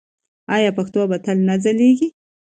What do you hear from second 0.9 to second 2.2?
به تل نه ځلیږي؟